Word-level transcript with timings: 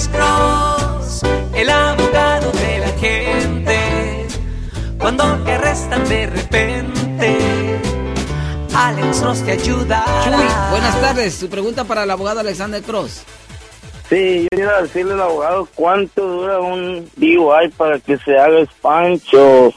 Alex 0.00 0.08
Cross, 0.16 1.22
el 1.54 1.68
abogado 1.68 2.50
de 2.52 2.78
la 2.78 2.88
gente. 2.98 4.26
Cuando 4.98 5.24
te 5.44 5.52
arrestan 5.52 6.08
de 6.08 6.26
repente, 6.26 7.38
Alex 8.74 9.20
Cross 9.20 9.44
te 9.44 9.52
ayuda. 9.52 10.02
Chuy, 10.24 10.70
buenas 10.70 11.00
tardes. 11.02 11.34
Su 11.34 11.50
pregunta 11.50 11.84
para 11.84 12.04
el 12.04 12.10
abogado 12.10 12.40
Alexander 12.40 12.82
Cross. 12.82 13.24
Sí, 14.08 14.48
yo 14.50 14.58
iba 14.58 14.78
a 14.78 14.82
decirle 14.82 15.12
al 15.12 15.20
abogado 15.20 15.68
cuánto 15.74 16.26
dura 16.26 16.60
un 16.60 17.06
DUI 17.16 17.68
para 17.76 17.98
que 17.98 18.16
se 18.16 18.38
haga 18.38 18.60
espancho 18.60 19.70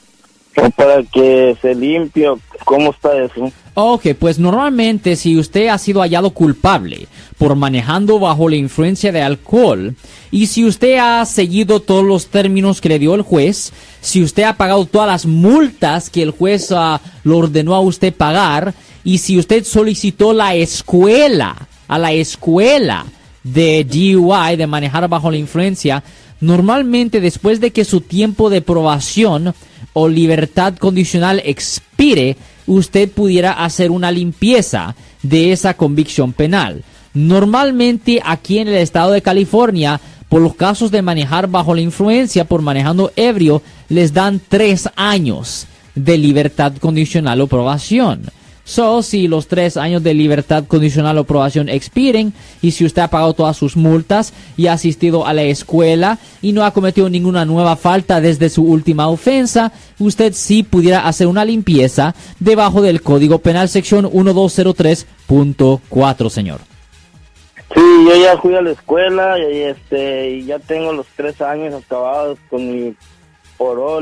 o 0.56 0.70
para 0.72 1.04
que 1.04 1.58
se 1.62 1.76
limpie. 1.76 2.30
¿Cómo 2.66 2.92
está 2.92 3.10
eso? 3.22 3.52
Ok, 3.76 4.08
pues 4.20 4.38
normalmente 4.38 5.16
si 5.16 5.38
usted 5.38 5.68
ha 5.68 5.78
sido 5.78 6.02
hallado 6.02 6.30
culpable 6.30 7.08
por 7.38 7.56
manejando 7.56 8.20
bajo 8.20 8.48
la 8.48 8.56
influencia 8.56 9.12
de 9.12 9.24
alcohol 9.24 9.96
y 10.32 10.48
si 10.48 10.64
usted 10.64 10.98
ha 10.98 11.26
seguido 11.26 11.80
todos 11.80 12.06
los 12.06 12.28
términos 12.28 12.82
que 12.82 12.90
le 12.90 13.00
dio 13.00 13.16
el 13.16 13.24
juez, 13.24 13.74
si 14.00 14.22
usted 14.22 14.44
ha 14.44 14.58
pagado 14.58 14.86
todas 14.86 15.08
las 15.08 15.26
multas 15.26 16.10
que 16.10 16.22
el 16.22 16.32
juez 16.32 16.72
ah, 16.72 17.02
lo 17.24 17.40
ordenó 17.40 17.74
a 17.74 17.82
usted 17.82 18.14
pagar 18.14 18.76
y 19.04 19.18
si 19.18 19.40
usted 19.40 19.64
solicitó 19.64 20.34
la 20.34 20.56
escuela, 20.56 21.68
a 21.88 21.98
la 21.98 22.12
escuela 22.14 23.06
de 23.44 23.84
DUI, 23.84 24.56
de 24.56 24.68
manejar 24.68 25.08
bajo 25.10 25.32
la 25.32 25.38
influencia, 25.38 26.04
normalmente 26.40 27.22
después 27.22 27.60
de 27.60 27.72
que 27.72 27.86
su 27.86 28.02
tiempo 28.02 28.50
de 28.50 28.62
probación 28.62 29.54
o 29.94 30.08
libertad 30.08 30.76
condicional 30.76 31.42
expire, 31.46 32.36
usted 32.68 33.10
pudiera 33.10 33.52
hacer 33.52 33.92
una 33.92 34.12
limpieza 34.12 34.96
de 35.22 35.52
esa 35.52 35.76
convicción 35.76 36.34
penal. 36.34 36.84
Normalmente 37.14 38.20
aquí 38.24 38.60
en 38.60 38.68
el 38.68 38.76
estado 38.76 39.12
de 39.12 39.22
California, 39.22 40.02
por 40.30 40.42
los 40.42 40.56
casos 40.56 40.90
de 40.90 41.04
manejar 41.04 41.48
bajo 41.48 41.76
la 41.76 41.82
influencia, 41.82 42.46
por 42.46 42.62
manejando 42.62 43.12
ebrio, 43.16 43.62
les 43.90 44.14
dan 44.14 44.42
tres 44.48 44.90
años 44.96 45.68
de 45.94 46.18
libertad 46.18 46.74
condicional 46.78 47.40
o 47.42 47.48
probación. 47.48 48.24
So, 48.66 49.04
si 49.04 49.28
los 49.28 49.48
tres 49.48 49.76
años 49.76 50.04
de 50.04 50.14
libertad 50.14 50.64
condicional 50.66 51.18
o 51.18 51.26
probación 51.26 51.68
expiren 51.68 52.32
y 52.62 52.72
si 52.72 52.86
usted 52.86 53.02
ha 53.02 53.10
pagado 53.10 53.34
todas 53.34 53.58
sus 53.58 53.76
multas 53.76 54.34
y 54.56 54.68
ha 54.68 54.74
asistido 54.74 55.28
a 55.28 55.34
la 55.34 55.44
escuela 55.44 56.18
y 56.42 56.54
no 56.54 56.64
ha 56.64 56.72
cometido 56.72 57.10
ninguna 57.10 57.44
nueva 57.44 57.76
falta 57.76 58.22
desde 58.22 58.48
su 58.50 58.64
última 58.64 59.10
ofensa, 59.10 59.74
usted 60.00 60.32
sí 60.34 60.64
pudiera 60.64 61.06
hacer 61.06 61.28
una 61.28 61.44
limpieza 61.44 62.16
debajo 62.40 62.82
del 62.82 63.02
Código 63.02 63.40
Penal 63.40 63.68
sección 63.68 64.06
1203.4, 64.06 66.30
señor. 66.30 66.62
Sí, 67.74 67.82
yo 68.08 68.16
ya 68.16 68.38
fui 68.38 68.56
a 68.56 68.62
la 68.62 68.72
escuela 68.72 69.38
y 69.40 69.60
este 69.62 70.44
ya 70.44 70.60
tengo 70.60 70.94
los 70.94 71.08
tres 71.18 71.42
años 71.42 71.74
acabados 71.74 72.40
con 72.50 72.72
mi 72.72 72.96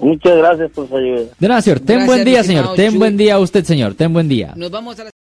Muchas 0.00 0.36
gracias 0.36 0.70
por 0.72 0.88
su 0.88 0.96
ayuda. 0.96 1.22
De 1.38 1.48
nada, 1.48 1.62
señor. 1.62 1.80
Ten 1.80 1.86
Gracias, 1.86 2.06
buen 2.06 2.24
día, 2.24 2.44
señor. 2.44 2.74
Ten 2.74 2.98
buen 2.98 3.16
día 3.16 3.34
a 3.34 3.38
usted, 3.38 3.64
señor. 3.64 3.94
Ten 3.94 4.12
buen 4.12 4.28
día. 4.28 4.52
Nos 4.56 4.70
vamos 4.70 4.98
a 4.98 5.04
la 5.04 5.10